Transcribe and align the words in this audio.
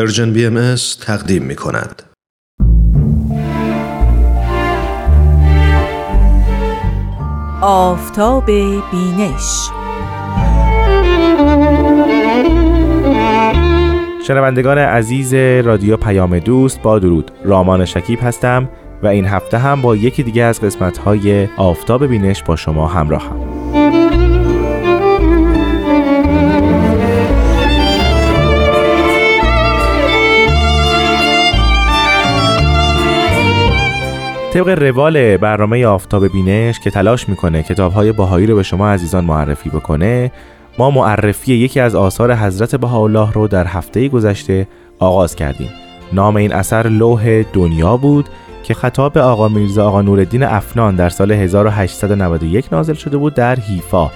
Persian 0.00 0.32
BM 0.32 0.74
تقدیم 1.00 1.42
می 1.42 1.56
کند. 1.56 2.02
آفتاب 7.62 8.46
بینش 8.90 9.68
شنوندگان 14.26 14.78
عزیز 14.78 15.34
رادیو 15.34 15.96
پیام 15.96 16.38
دوست 16.38 16.82
با 16.82 16.98
درود 16.98 17.30
رامان 17.44 17.84
شکیب 17.84 18.18
هستم 18.22 18.68
و 19.02 19.06
این 19.06 19.26
هفته 19.26 19.58
هم 19.58 19.82
با 19.82 19.96
یکی 19.96 20.22
دیگه 20.22 20.42
از 20.42 20.60
قسمت 20.60 20.98
های 20.98 21.48
آفتاب 21.56 22.06
بینش 22.06 22.42
با 22.42 22.56
شما 22.56 22.86
همراه 22.86 23.22
هم. 23.22 24.29
طبق 34.52 34.68
روال 34.68 35.36
برنامه 35.36 35.86
آفتاب 35.86 36.28
بینش 36.28 36.80
که 36.80 36.90
تلاش 36.90 37.28
می‌کنه 37.28 37.62
کتاب 37.62 37.92
های 37.92 38.12
باهایی 38.12 38.46
رو 38.46 38.56
به 38.56 38.62
شما 38.62 38.90
عزیزان 38.90 39.24
معرفی 39.24 39.70
بکنه 39.70 40.32
ما 40.78 40.90
معرفی 40.90 41.54
یکی 41.54 41.80
از 41.80 41.94
آثار 41.94 42.34
حضرت 42.34 42.76
بهاءالله 42.76 43.32
رو 43.32 43.48
در 43.48 43.66
هفته 43.66 44.08
گذشته 44.08 44.68
آغاز 44.98 45.36
کردیم. 45.36 45.70
نام 46.12 46.36
این 46.36 46.52
اثر 46.52 46.86
لوح 46.86 47.42
دنیا 47.52 47.96
بود 47.96 48.28
که 48.62 48.74
خطاب 48.74 49.18
آقا 49.18 49.48
میرزا 49.48 49.88
آقا 49.88 50.02
نورالدین 50.02 50.42
افنان 50.42 50.96
در 50.96 51.08
سال 51.08 51.32
1891 51.32 52.72
نازل 52.72 52.94
شده 52.94 53.16
بود 53.16 53.34
در 53.34 53.56
حیفا. 53.56 54.10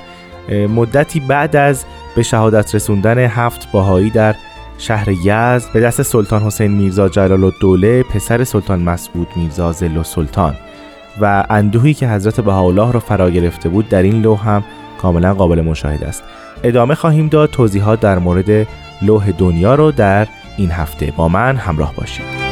مدتی 0.74 1.20
بعد 1.20 1.56
از 1.56 1.84
به 2.16 2.22
شهادت 2.22 2.74
رسوندن 2.74 3.18
هفت 3.18 3.72
باهایی 3.72 4.10
در 4.10 4.34
شهر 4.78 5.08
یزد 5.08 5.72
به 5.72 5.80
دست 5.80 6.02
سلطان 6.02 6.42
حسین 6.42 6.70
میرزا 6.70 7.08
جلال 7.08 7.44
الدوله 7.44 8.02
پسر 8.02 8.44
سلطان 8.44 8.82
مسعود 8.82 9.28
میرزا 9.36 9.72
زل 9.72 10.02
سلطان 10.02 10.54
و 11.20 11.44
اندوهی 11.50 11.94
که 11.94 12.08
حضرت 12.08 12.40
بهاءالله 12.40 12.92
را 12.92 13.00
فرا 13.00 13.30
گرفته 13.30 13.68
بود 13.68 13.88
در 13.88 14.02
این 14.02 14.22
لوح 14.22 14.48
هم 14.48 14.64
کاملا 14.98 15.34
قابل 15.34 15.60
مشاهده 15.60 16.06
است. 16.06 16.22
ادامه 16.62 16.94
خواهیم 16.94 17.28
داد 17.28 17.50
توضیحات 17.50 18.00
در 18.00 18.18
مورد 18.18 18.66
لوح 19.02 19.30
دنیا 19.30 19.74
رو 19.74 19.90
در 19.90 20.26
این 20.56 20.70
هفته 20.70 21.12
با 21.16 21.28
من 21.28 21.56
همراه 21.56 21.94
باشید. 21.94 22.43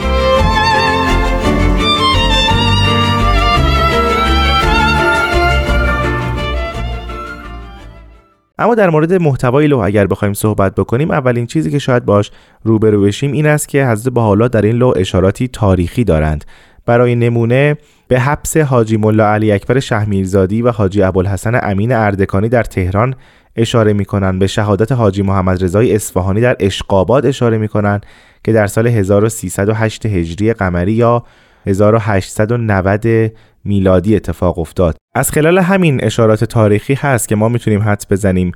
اما 8.63 8.75
در 8.75 8.91
مورد 8.91 9.13
محتوای 9.13 9.67
لوح 9.67 9.85
اگر 9.85 10.07
بخوایم 10.07 10.35
صحبت 10.35 10.75
بکنیم 10.75 11.11
اولین 11.11 11.47
چیزی 11.47 11.71
که 11.71 11.79
شاید 11.79 12.05
باش 12.05 12.31
روبرو 12.65 13.03
بشیم 13.03 13.33
این 13.33 13.47
است 13.47 13.69
که 13.69 13.87
حضرت 13.87 14.19
حالا 14.19 14.49
در 14.49 14.63
این 14.63 14.77
لوح 14.77 14.93
اشاراتی 14.97 15.49
تاریخی 15.49 16.05
دارند. 16.05 16.45
برای 16.87 17.15
نمونه 17.15 17.77
به 18.09 18.21
حبس 18.21 18.57
حاجی 18.57 18.97
ملا 18.97 19.33
علی 19.33 19.53
اکبر 19.53 19.81
شهمیرزادی 19.81 20.63
و 20.63 20.71
حاجی 20.71 21.03
ابوالحسن 21.03 21.61
امین 21.63 21.93
اردکانی 21.93 22.49
در 22.49 22.63
تهران 22.63 23.15
اشاره 23.57 23.93
می‌کنند. 23.93 24.39
به 24.39 24.47
شهادت 24.47 24.93
حاجی 24.93 25.23
محمد 25.23 25.65
رضای 25.65 25.95
اصفهانی 25.95 26.41
در 26.41 26.57
اشقاباد 26.61 27.27
اشاره 27.27 27.59
می‌کنند 27.59 28.07
که 28.45 28.53
در 28.53 28.67
سال 28.67 28.87
1308 28.87 30.07
هجری 30.07 30.53
قمری 30.53 30.93
یا 30.93 31.25
1890 31.67 33.33
میلادی 33.65 34.17
اتفاق 34.17 34.59
افتاد. 34.59 34.97
از 35.15 35.31
خلال 35.31 35.59
همین 35.59 36.05
اشارات 36.05 36.45
تاریخی 36.45 36.95
هست 36.95 37.29
که 37.29 37.37
ما 37.37 37.49
می‌تونیم 37.49 37.83
حدس 37.83 38.13
بزنیم 38.13 38.53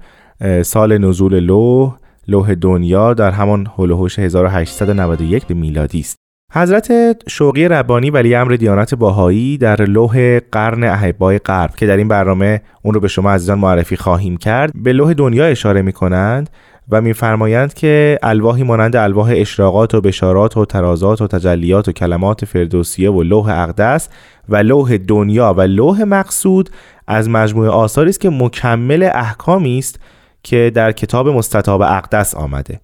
سال 0.63 0.99
نزول 0.99 1.41
لوح 1.41 1.97
لوح 2.29 2.55
دنیا 2.55 3.15
در 3.15 3.31
همان 3.31 3.67
هلوهوش 3.79 4.19
1891 4.19 5.51
میلادی 5.51 6.01
است. 6.01 6.17
حضرت 6.53 6.93
شوقی 7.29 7.69
ربانی 7.69 8.11
ولی 8.11 8.35
امر 8.35 8.53
دیانت 8.53 8.95
باهایی 8.95 9.59
در 9.59 9.83
لوح 9.83 10.39
قرن 10.39 10.85
احبای 10.85 11.39
غرب 11.39 11.75
که 11.77 11.87
در 11.87 11.97
این 11.97 12.09
برنامه 12.09 12.61
اون 12.83 12.95
رو 12.95 13.01
به 13.01 13.09
شما 13.09 13.31
عزیزان 13.31 13.59
معرفی 13.59 13.97
خواهیم 13.97 14.37
کرد 14.37 14.73
به 14.75 14.93
لوح 14.93 15.13
دنیا 15.13 15.47
اشاره 15.47 15.83
می 15.83 15.93
کنند 15.93 16.51
و 16.91 17.01
میفرمایند 17.01 17.75
که 17.75 18.19
الواحی 18.23 18.63
مانند 18.63 18.97
الواح 18.97 19.33
اشراقات 19.37 19.95
و 19.95 20.01
بشارات 20.01 20.57
و 20.57 20.65
ترازات 20.65 21.21
و 21.21 21.27
تجلیات 21.27 21.89
و 21.89 21.93
کلمات 21.93 22.45
فردوسیه 22.45 23.11
و 23.11 23.23
لوح 23.23 23.49
اقدس 23.49 24.09
و 24.49 24.57
لوح 24.57 24.97
دنیا 24.97 25.55
و 25.57 25.61
لوح 25.61 26.03
مقصود 26.03 26.71
از 27.07 27.29
مجموعه 27.29 27.71
آثاری 27.71 28.11
است 28.11 28.21
که 28.21 28.31
مکمل 28.31 29.11
احکامی 29.15 29.79
است 29.79 30.01
که 30.43 30.73
در 30.75 30.93
کتاب 30.93 31.29
مستطاب 31.29 31.83
اقدس 31.83 32.35
آمده. 32.35 32.81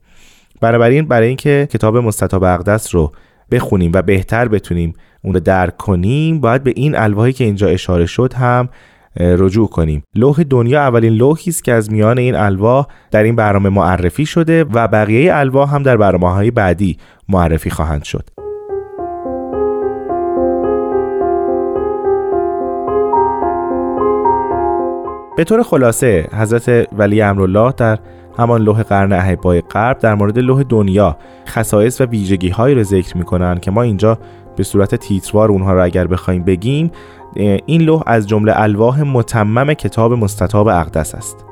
بنابراین 0.60 1.08
برای 1.08 1.28
اینکه 1.28 1.68
کتاب 1.72 1.96
مستطاب 1.96 2.44
اقدس 2.44 2.94
رو 2.94 3.12
بخونیم 3.50 3.90
و 3.94 4.02
بهتر 4.02 4.48
بتونیم 4.48 4.94
اون 5.22 5.34
رو 5.34 5.40
درک 5.40 5.76
کنیم 5.76 6.40
باید 6.40 6.62
به 6.62 6.72
این 6.76 6.96
الواحی 6.96 7.32
که 7.32 7.44
اینجا 7.44 7.68
اشاره 7.68 8.06
شد 8.06 8.32
هم 8.32 8.68
رجوع 9.16 9.68
کنیم. 9.68 10.02
لوح 10.14 10.42
دنیا 10.42 10.80
اولین 10.80 11.12
لوحی 11.12 11.50
است 11.50 11.64
که 11.64 11.72
از 11.72 11.92
میان 11.92 12.18
این 12.18 12.34
الواح 12.34 12.86
در 13.10 13.22
این 13.22 13.36
برنامه 13.36 13.68
معرفی 13.68 14.26
شده 14.26 14.64
و 14.64 14.88
بقیه 14.88 15.34
الواح 15.34 15.74
هم 15.74 15.82
در 15.82 15.96
برنامه 15.96 16.32
های 16.32 16.50
بعدی 16.50 16.96
معرفی 17.28 17.70
خواهند 17.70 18.02
شد. 18.02 18.28
به 25.36 25.44
طور 25.44 25.62
خلاصه 25.62 26.28
حضرت 26.32 26.88
ولی 26.92 27.22
امرالله 27.22 27.72
در 27.76 27.98
همان 28.38 28.62
لوح 28.62 28.82
قرن 28.82 29.12
احبای 29.12 29.60
غرب 29.60 29.98
در 29.98 30.14
مورد 30.14 30.38
لوح 30.38 30.62
دنیا 30.62 31.16
خصایص 31.48 32.00
و 32.00 32.04
ویژگی 32.04 32.48
هایی 32.48 32.74
رو 32.74 32.82
ذکر 32.82 33.16
می‌کنن 33.16 33.58
که 33.58 33.70
ما 33.70 33.82
اینجا 33.82 34.18
به 34.56 34.62
صورت 34.62 34.94
تیتروار 34.94 35.50
اونها 35.50 35.74
رو 35.74 35.84
اگر 35.84 36.06
بخوایم 36.06 36.44
بگیم 36.44 36.90
این 37.36 37.82
لوح 37.82 38.02
از 38.06 38.28
جمله 38.28 38.52
الواح 38.56 39.02
متمم 39.02 39.74
کتاب 39.74 40.12
مستطاب 40.12 40.68
اقدس 40.68 41.14
است. 41.14 41.44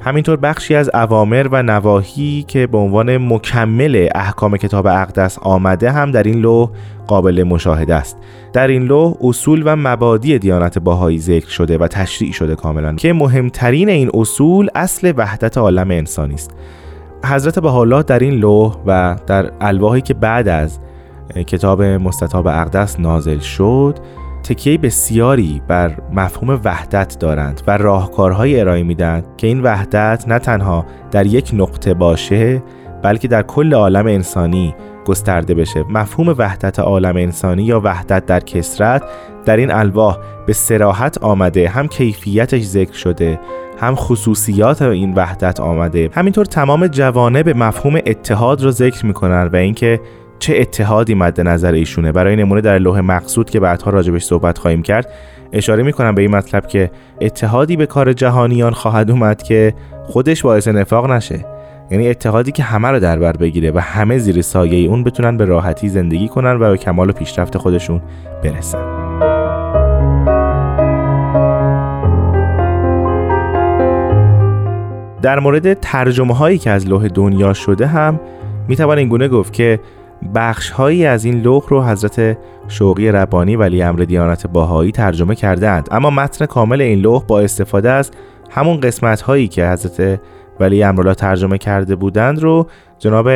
همینطور 0.00 0.36
بخشی 0.36 0.74
از 0.74 0.90
اوامر 0.94 1.48
و 1.50 1.62
نواهی 1.62 2.44
که 2.48 2.66
به 2.66 2.78
عنوان 2.78 3.16
مکمل 3.16 4.08
احکام 4.14 4.56
کتاب 4.56 4.86
اقدس 4.86 5.38
آمده 5.42 5.90
هم 5.90 6.10
در 6.10 6.22
این 6.22 6.38
لوح 6.38 6.70
قابل 7.06 7.42
مشاهده 7.42 7.94
است. 7.94 8.16
در 8.52 8.68
این 8.68 8.82
لوح 8.82 9.14
اصول 9.20 9.62
و 9.64 9.76
مبادی 9.76 10.38
دیانت 10.38 10.78
باهایی 10.78 11.18
ذکر 11.18 11.48
شده 11.48 11.78
و 11.78 11.88
تشریع 11.88 12.32
شده 12.32 12.54
کاملا 12.54 12.94
که 12.94 13.12
مهمترین 13.12 13.88
این 13.88 14.10
اصول 14.14 14.68
اصل 14.74 15.12
وحدت 15.16 15.58
عالم 15.58 15.90
انسانی 15.90 16.34
است. 16.34 16.50
حضرت 17.24 17.58
بهاءالله 17.58 18.02
در 18.02 18.18
این 18.18 18.34
لوح 18.34 18.76
و 18.86 19.16
در 19.26 19.50
الواحی 19.60 20.00
که 20.00 20.14
بعد 20.14 20.48
از 20.48 20.78
کتاب 21.46 21.82
مستطاب 21.82 22.46
اقدس 22.46 23.00
نازل 23.00 23.38
شد 23.38 23.98
تکیه 24.44 24.78
بسیاری 24.78 25.62
بر 25.68 25.92
مفهوم 26.12 26.60
وحدت 26.64 27.18
دارند 27.18 27.62
و 27.66 27.76
راهکارهای 27.76 28.60
ارائه 28.60 28.82
میدن 28.82 29.22
که 29.36 29.46
این 29.46 29.62
وحدت 29.62 30.24
نه 30.28 30.38
تنها 30.38 30.86
در 31.10 31.26
یک 31.26 31.50
نقطه 31.52 31.94
باشه 31.94 32.62
بلکه 33.02 33.28
در 33.28 33.42
کل 33.42 33.74
عالم 33.74 34.06
انسانی 34.06 34.74
گسترده 35.04 35.54
بشه. 35.54 35.84
مفهوم 35.90 36.34
وحدت 36.38 36.78
عالم 36.78 37.16
انسانی 37.16 37.62
یا 37.62 37.80
وحدت 37.84 38.26
در 38.26 38.40
کسرت 38.40 39.02
در 39.44 39.56
این 39.56 39.70
الواح 39.70 40.18
به 40.46 40.52
سراحت 40.52 41.18
آمده 41.18 41.68
هم 41.68 41.88
کیفیتش 41.88 42.62
ذکر 42.62 42.92
شده 42.92 43.40
هم 43.80 43.94
خصوصیات 43.94 44.82
این 44.82 45.14
وحدت 45.14 45.60
آمده. 45.60 46.10
همینطور 46.12 46.44
تمام 46.44 46.86
جوانه 46.86 47.42
به 47.42 47.54
مفهوم 47.54 47.96
اتحاد 48.06 48.62
رو 48.62 48.70
ذکر 48.70 49.06
می‌کنن 49.06 49.50
و 49.52 49.56
اینکه 49.56 50.00
چه 50.44 50.56
اتحادی 50.60 51.14
مد 51.14 51.40
نظر 51.40 51.72
ایشونه. 51.72 52.12
برای 52.12 52.36
نمونه 52.36 52.60
در 52.60 52.78
لوح 52.78 53.00
مقصود 53.00 53.50
که 53.50 53.60
بعدها 53.60 53.90
راجبش 53.90 54.22
صحبت 54.24 54.58
خواهیم 54.58 54.82
کرد 54.82 55.12
اشاره 55.52 55.82
می‌کنم 55.82 56.14
به 56.14 56.22
این 56.22 56.30
مطلب 56.30 56.66
که 56.66 56.90
اتحادی 57.20 57.76
به 57.76 57.86
کار 57.86 58.12
جهانیان 58.12 58.72
خواهد 58.72 59.10
اومد 59.10 59.42
که 59.42 59.74
خودش 60.06 60.42
باعث 60.42 60.68
نفاق 60.68 61.10
نشه. 61.10 61.44
یعنی 61.90 62.08
اتحادی 62.08 62.52
که 62.52 62.62
همه 62.62 62.88
رو 62.88 63.00
در 63.00 63.18
بر 63.18 63.32
بگیره 63.32 63.70
و 63.70 63.78
همه 63.78 64.18
زیر 64.18 64.42
سایه 64.42 64.88
اون 64.88 65.04
بتونن 65.04 65.36
به 65.36 65.44
راحتی 65.44 65.88
زندگی 65.88 66.28
کنن 66.28 66.60
و 66.60 66.70
به 66.70 66.76
کمال 66.76 67.10
و 67.10 67.12
پیشرفت 67.12 67.58
خودشون 67.58 68.02
برسن. 68.42 68.78
در 75.22 75.38
مورد 75.40 75.74
ترجمه 75.74 76.34
هایی 76.34 76.58
که 76.58 76.70
از 76.70 76.88
لوح 76.88 77.08
دنیا 77.08 77.52
شده 77.52 77.86
هم 77.86 78.20
می‌توان 78.68 78.98
این 78.98 79.08
گونه 79.08 79.28
گفت 79.28 79.52
که 79.52 79.80
بخش 80.34 80.70
هایی 80.70 81.06
از 81.06 81.24
این 81.24 81.40
لوح 81.40 81.64
رو 81.68 81.84
حضرت 81.84 82.38
شوقی 82.68 83.12
ربانی 83.12 83.56
ولی 83.56 83.82
امر 83.82 84.00
دیانت 84.00 84.46
باهایی 84.46 84.92
ترجمه 84.92 85.34
کردند 85.34 85.88
اما 85.90 86.10
متن 86.10 86.46
کامل 86.46 86.80
این 86.80 86.98
لوح 86.98 87.24
با 87.24 87.40
استفاده 87.40 87.90
از 87.90 88.10
همون 88.50 88.80
قسمت 88.80 89.20
هایی 89.20 89.48
که 89.48 89.68
حضرت 89.68 90.20
ولی 90.60 90.82
امرالله 90.82 91.14
ترجمه 91.14 91.58
کرده 91.58 91.96
بودند 91.96 92.42
رو 92.42 92.66
جناب 92.98 93.28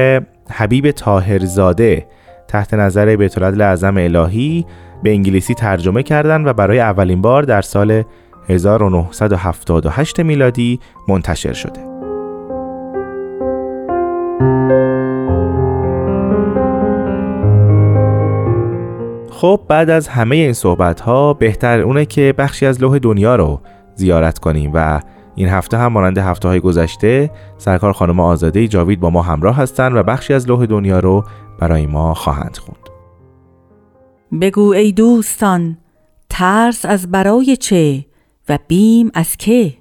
حبیب 0.50 0.90
تاهرزاده 0.90 2.06
تحت 2.48 2.74
نظر 2.74 3.16
بیت 3.16 3.42
اعظم 3.42 3.96
الهی 3.96 4.66
به 5.02 5.10
انگلیسی 5.10 5.54
ترجمه 5.54 6.02
کردند 6.02 6.46
و 6.46 6.52
برای 6.52 6.80
اولین 6.80 7.22
بار 7.22 7.42
در 7.42 7.62
سال 7.62 8.02
1978 8.48 10.20
میلادی 10.20 10.80
منتشر 11.08 11.52
شده. 11.52 11.87
خب 19.38 19.60
بعد 19.68 19.90
از 19.90 20.08
همه 20.08 20.36
این 20.36 20.52
صحبت 20.52 21.00
ها 21.00 21.34
بهتر 21.34 21.80
اونه 21.80 22.04
که 22.04 22.34
بخشی 22.38 22.66
از 22.66 22.82
لوح 22.82 22.98
دنیا 22.98 23.36
رو 23.36 23.60
زیارت 23.94 24.38
کنیم 24.38 24.70
و 24.74 25.00
این 25.34 25.48
هفته 25.48 25.76
هم 25.78 25.92
مانند 25.92 26.18
هفته 26.18 26.48
های 26.48 26.60
گذشته 26.60 27.30
سرکار 27.58 27.92
خانم 27.92 28.20
آزاده 28.20 28.68
جاوید 28.68 29.00
با 29.00 29.10
ما 29.10 29.22
همراه 29.22 29.56
هستند 29.56 29.96
و 29.96 30.02
بخشی 30.02 30.34
از 30.34 30.48
لوح 30.48 30.66
دنیا 30.66 30.98
رو 30.98 31.24
برای 31.58 31.86
ما 31.86 32.14
خواهند 32.14 32.56
خوند. 32.56 32.88
بگو 34.40 34.72
ای 34.72 34.92
دوستان 34.92 35.78
ترس 36.30 36.84
از 36.84 37.10
برای 37.10 37.56
چه 37.56 38.04
و 38.48 38.58
بیم 38.68 39.10
از 39.14 39.36
که 39.36 39.74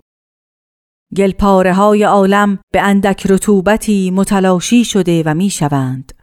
گلپاره 1.17 1.73
های 1.73 2.03
عالم 2.03 2.59
به 2.73 2.81
اندک 2.81 3.27
رطوبتی 3.29 4.11
متلاشی 4.11 4.85
شده 4.85 5.23
و 5.25 5.33
می 5.33 5.49
شوند. 5.49 6.13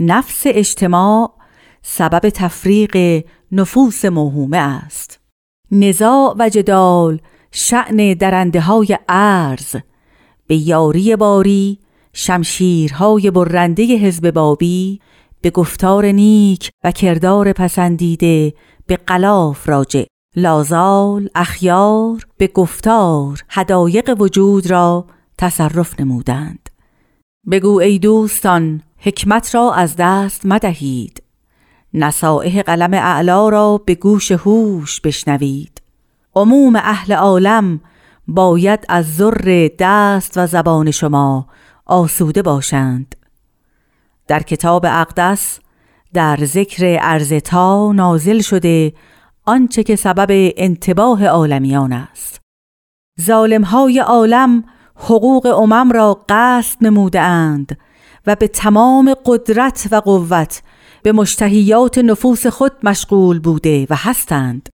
نفس 0.00 0.42
اجتماع 0.46 1.41
سبب 1.82 2.28
تفریق 2.28 3.24
نفوس 3.52 4.04
موهومه 4.04 4.56
است. 4.56 5.20
نزاع 5.70 6.34
و 6.38 6.48
جدال 6.48 7.20
شعن 7.50 8.14
درنده 8.14 8.60
های 8.60 8.98
عرض 9.08 9.76
به 10.46 10.56
یاری 10.56 11.16
باری 11.16 11.78
شمشیرهای 12.12 13.30
برنده 13.30 13.82
حزب 13.82 14.30
بابی 14.30 15.00
به 15.40 15.50
گفتار 15.50 16.06
نیک 16.06 16.70
و 16.84 16.92
کردار 16.92 17.52
پسندیده 17.52 18.54
به 18.86 18.96
قلاف 18.96 19.68
راجع. 19.68 20.04
لازال 20.36 21.28
اخیار 21.34 22.26
به 22.36 22.46
گفتار 22.46 23.44
حدایق 23.48 24.16
وجود 24.20 24.70
را 24.70 25.06
تصرف 25.38 26.00
نمودند. 26.00 26.68
بگو 27.50 27.80
ای 27.80 27.98
دوستان 27.98 28.82
حکمت 28.98 29.54
را 29.54 29.72
از 29.72 29.94
دست 29.98 30.46
مدهید. 30.46 31.21
نصائح 31.94 32.62
قلم 32.62 32.94
اعلا 32.94 33.48
را 33.48 33.78
به 33.86 33.94
گوش 33.94 34.32
هوش 34.32 35.00
بشنوید. 35.00 35.82
عموم 36.34 36.76
اهل 36.76 37.12
عالم 37.12 37.80
باید 38.28 38.84
از 38.88 39.16
ذر 39.16 39.68
دست 39.78 40.32
و 40.36 40.46
زبان 40.46 40.90
شما 40.90 41.46
آسوده 41.86 42.42
باشند. 42.42 43.16
در 44.28 44.42
کتاب 44.42 44.86
اقدس 44.88 45.58
در 46.14 46.38
ذکر 46.44 46.98
ارزتا 47.00 47.92
نازل 47.92 48.40
شده 48.40 48.92
آنچه 49.44 49.82
که 49.82 49.96
سبب 49.96 50.52
انتباه 50.56 51.26
عالمیان 51.26 51.92
است. 51.92 52.40
ظالمهای 53.20 53.98
عالم 53.98 54.64
حقوق 54.96 55.46
امم 55.46 55.92
را 55.92 56.24
قصد 56.28 56.84
نمودند 56.84 57.78
و 58.26 58.36
به 58.36 58.48
تمام 58.48 59.14
قدرت 59.26 59.88
و 59.90 59.96
قوت 59.96 60.62
به 61.02 61.12
مشتهیات 61.12 61.98
نفوس 61.98 62.46
خود 62.46 62.72
مشغول 62.82 63.38
بوده 63.38 63.86
و 63.90 63.94
هستند. 63.96 64.68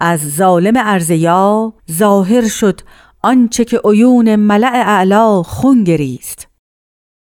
از 0.00 0.20
ظالم 0.36 0.74
ارزیا 0.76 1.72
ظاهر 1.92 2.48
شد 2.48 2.80
آنچه 3.22 3.64
که 3.64 3.80
عیون 3.84 4.36
ملع 4.36 4.82
اعلا 4.86 5.42
خون 5.42 5.84
گریست 5.84 6.48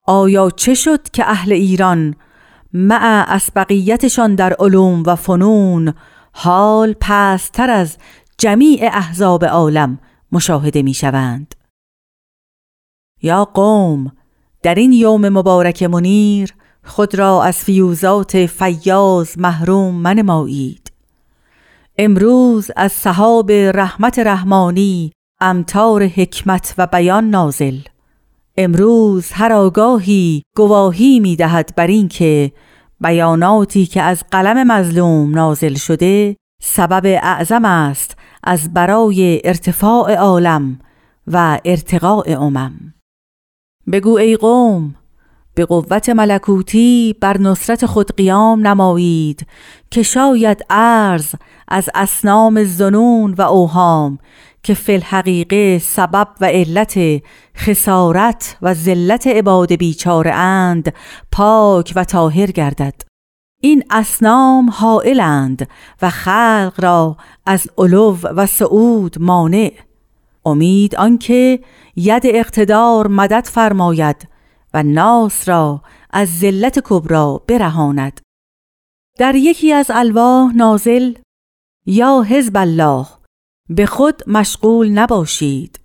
آیا 0.07 0.51
چه 0.51 0.75
شد 0.75 1.09
که 1.09 1.31
اهل 1.31 1.53
ایران 1.53 2.15
مع 2.73 3.25
اسبقیتشان 3.29 4.35
در 4.35 4.57
علوم 4.59 5.03
و 5.07 5.17
فنون 5.17 5.95
حال 6.33 6.95
پستر 7.01 7.71
از 7.71 7.99
جمیع 8.39 8.91
احزاب 8.93 9.45
عالم 9.45 9.99
مشاهده 10.33 10.83
می 10.83 10.95
شوند 10.95 11.55
یا 13.23 13.45
قوم 13.45 14.13
در 14.63 14.75
این 14.75 14.93
یوم 14.93 15.29
مبارک 15.29 15.83
منیر 15.83 16.55
خود 16.87 17.15
را 17.15 17.43
از 17.43 17.57
فیوزات 17.57 18.47
فیاض 18.47 19.39
محروم 19.39 19.95
منمایید. 19.95 20.93
امروز 21.99 22.71
از 22.77 22.93
صحاب 22.93 23.53
رحمت 23.53 24.19
رحمانی 24.19 25.13
امتار 25.41 26.03
حکمت 26.03 26.75
و 26.79 26.87
بیان 26.87 27.31
نازل. 27.31 27.79
امروز 28.57 29.33
هر 29.33 29.53
آگاهی 29.53 30.43
گواهی 30.57 31.21
می 31.21 31.37
دهد 31.37 31.73
بر 31.77 31.87
اینکه 31.87 32.53
بیاناتی 33.01 33.87
که 33.87 34.03
از 34.03 34.25
قلم 34.31 34.73
مظلوم 34.73 35.31
نازل 35.31 35.75
شده 35.75 36.37
سبب 36.63 37.07
اعظم 37.23 37.65
است 37.65 38.17
از 38.45 38.75
برای 38.75 39.41
ارتفاع 39.45 40.15
عالم 40.15 40.79
و 41.27 41.61
ارتقاء 41.65 42.37
امم. 42.41 42.95
بگو 43.93 44.19
ای 44.19 44.37
قوم 44.37 44.95
به 45.57 45.65
قوت 45.65 46.09
ملکوتی 46.09 47.15
بر 47.21 47.39
نصرت 47.39 47.87
خود 47.87 48.17
قیام 48.17 48.67
نمایید 48.67 49.47
که 49.91 50.03
شاید 50.03 50.65
ارز 50.71 51.35
از 51.69 51.91
اسنام 51.95 52.65
زنون 52.65 53.35
و 53.35 53.43
اوهام 53.43 54.19
که 54.63 54.75
فی 54.75 54.93
الحقیقه 54.93 55.79
سبب 55.79 56.29
و 56.41 56.45
علت 56.45 57.23
خسارت 57.57 58.57
و 58.63 58.75
ذلت 58.75 59.27
عباد 59.27 59.73
بیچاره 59.73 60.31
اند 60.31 60.95
پاک 61.33 61.93
و 61.97 62.05
طاهر 62.05 62.51
گردد. 62.51 63.03
این 63.63 63.83
اسنام 63.91 64.71
حائلند 64.71 65.69
و 66.03 66.11
خلق 66.11 66.75
را 66.79 67.17
از 67.47 67.67
علو 67.79 68.17
و 68.23 68.47
سعود 68.47 69.17
مانع. 69.21 69.73
امید 70.45 70.97
آنکه 70.97 71.61
ید 71.97 72.23
اقتدار 72.25 73.07
مدد 73.07 73.45
فرماید 73.45 74.36
و 74.77 74.83
ناس 74.83 75.49
را 75.49 75.83
از 76.11 76.39
ذلت 76.39 76.79
کبرا 76.85 77.43
برهاند. 77.49 78.21
در 79.19 79.35
یکی 79.35 79.73
از 79.73 79.91
الواح 79.95 80.53
نازل 80.55 81.15
یا 81.87 82.23
حزب 82.23 82.57
الله 82.57 83.07
به 83.69 83.87
خود 83.87 84.23
مشغول 84.27 84.89
نباشید. 84.89 85.81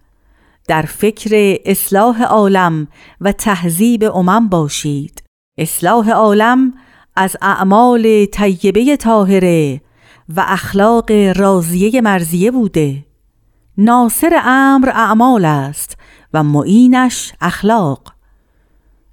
در 0.67 0.81
فکر 0.81 1.57
اصلاح 1.65 2.23
عالم 2.23 2.88
و 3.21 3.31
تهذیب 3.31 4.03
امم 4.03 4.49
باشید. 4.49 5.23
اصلاح 5.57 6.09
عالم 6.09 6.73
از 7.15 7.38
اعمال 7.41 8.25
طیبه 8.25 8.97
طاهره 8.97 9.81
و 10.35 10.45
اخلاق 10.47 11.11
راضیه 11.11 12.01
مرزیه 12.01 12.51
بوده. 12.51 13.05
ناصر 13.77 14.41
امر 14.43 14.89
اعمال 14.89 15.45
است 15.45 15.97
و 16.33 16.43
معینش 16.43 17.33
اخلاق. 17.41 18.20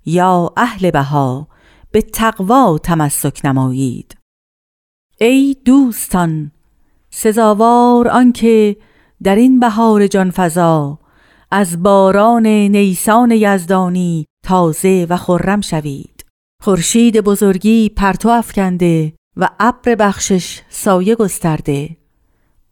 یا 0.08 0.52
اهل 0.56 0.90
بها 0.90 1.48
به 1.90 2.02
تقوا 2.02 2.78
تمسک 2.78 3.40
نمایید. 3.44 4.18
ای 5.20 5.56
دوستان 5.64 6.50
سزاوار 7.10 8.08
آنکه 8.08 8.76
در 9.22 9.36
این 9.36 9.60
بهار 9.60 10.06
جانفزا 10.06 10.98
از 11.50 11.82
باران 11.82 12.46
نیسان 12.46 13.30
یزدانی 13.30 14.26
تازه 14.44 15.06
و 15.10 15.16
خرم 15.16 15.60
شوید. 15.60 16.24
خورشید 16.62 17.20
بزرگی 17.20 17.88
پرتو 17.88 18.28
افکنده 18.28 19.12
و 19.36 19.48
ابر 19.60 19.94
بخشش 19.94 20.60
سایه 20.68 21.14
گسترده. 21.14 21.96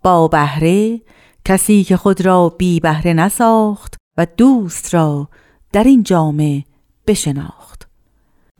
با 0.02 0.28
بهره 0.28 1.00
کسی 1.44 1.84
که 1.84 1.96
خود 1.96 2.26
را 2.26 2.48
بی 2.48 2.80
بهره 2.80 3.12
نساخت 3.12 3.96
و 4.18 4.26
دوست 4.36 4.94
را 4.94 5.28
در 5.72 5.84
این 5.84 6.02
جامعه 6.02 6.64
بشناخت. 7.06 7.88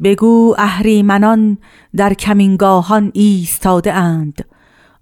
بگو 0.03 0.55
اهریمنان 0.59 1.59
در 1.97 2.15
کمینگاهان 2.15 3.11
ایستاده 3.15 3.93
اند 3.93 4.45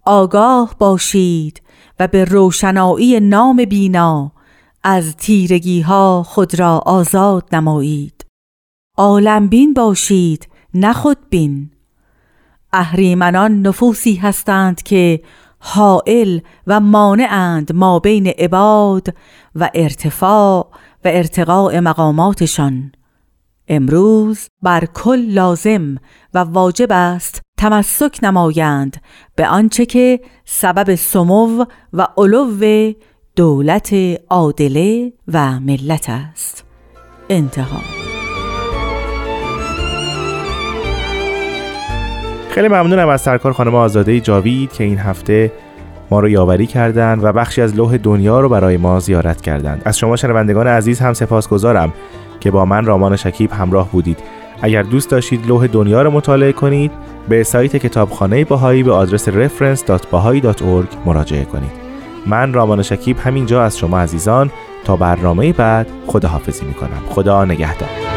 آگاه 0.04 0.74
باشید 0.78 1.62
و 2.00 2.08
به 2.08 2.24
روشنایی 2.24 3.20
نام 3.20 3.64
بینا 3.64 4.32
از 4.82 5.16
تیرگی 5.16 5.80
ها 5.80 6.22
خود 6.26 6.58
را 6.58 6.78
آزاد 6.78 7.54
نمایید. 7.54 8.26
عالم 8.96 9.48
بین 9.48 9.74
باشید 9.74 10.48
نه 10.74 10.92
خود 10.92 11.18
بین 11.30 11.70
اهریمنان 12.72 13.62
نفوسی 13.66 14.14
هستند 14.14 14.82
که 14.82 15.22
حائل 15.58 16.40
و 16.66 16.80
مانعند 16.80 17.72
ما 17.72 17.98
بین 17.98 18.26
عباد 18.26 19.14
و 19.54 19.70
ارتفاع 19.74 20.68
و 21.04 21.08
ارتقاء 21.08 21.80
مقاماتشان. 21.80 22.92
امروز 23.68 24.48
بر 24.62 24.84
کل 24.84 25.18
لازم 25.18 25.96
و 26.34 26.38
واجب 26.38 26.88
است 26.90 27.42
تمسک 27.58 28.18
نمایند 28.22 28.96
به 29.36 29.48
آنچه 29.48 29.86
که 29.86 30.20
سبب 30.44 30.94
سمو 30.94 31.64
و 31.92 32.06
علو 32.16 32.92
دولت 33.36 33.94
عادله 34.30 35.12
و 35.32 35.60
ملت 35.60 36.06
است. 36.08 36.64
انتها. 37.28 37.80
خیلی 42.50 42.68
ممنونم 42.68 43.08
از 43.08 43.20
سرکار 43.20 43.52
خانم 43.52 43.74
آزاده 43.74 44.20
جاوید 44.20 44.72
که 44.72 44.84
این 44.84 44.98
هفته 44.98 45.52
ما 46.10 46.20
رو 46.20 46.28
یاوری 46.28 46.66
کردند 46.66 47.24
و 47.24 47.32
بخشی 47.32 47.62
از 47.62 47.76
لوح 47.76 47.96
دنیا 47.96 48.40
رو 48.40 48.48
برای 48.48 48.76
ما 48.76 49.00
زیارت 49.00 49.40
کردند. 49.40 49.82
از 49.84 49.98
شما 49.98 50.16
شنوندگان 50.16 50.66
عزیز 50.66 51.00
هم 51.00 51.12
سپاسگزارم. 51.12 51.92
که 52.44 52.50
با 52.50 52.64
من 52.64 52.84
رامان 52.84 53.16
شکیب 53.16 53.52
همراه 53.52 53.90
بودید. 53.90 54.18
اگر 54.62 54.82
دوست 54.82 55.10
داشتید 55.10 55.46
لوح 55.46 55.66
دنیا 55.66 56.02
رو 56.02 56.10
مطالعه 56.10 56.52
کنید 56.52 56.90
به 57.28 57.42
سایت 57.42 57.76
کتابخانه 57.76 58.44
باهایی 58.44 58.82
به 58.82 58.92
آدرس 58.92 59.28
reference.bahai.org 59.28 61.06
مراجعه 61.06 61.44
کنید. 61.44 61.70
من 62.26 62.52
رامان 62.52 62.82
شکیب 62.82 63.18
همینجا 63.18 63.62
از 63.62 63.78
شما 63.78 63.98
عزیزان 63.98 64.50
تا 64.84 64.96
برنامه 64.96 65.52
بعد 65.52 65.86
خداحافظی 66.06 66.64
می‌کنم. 66.64 67.02
خدا 67.08 67.44
نگهدار. 67.44 68.13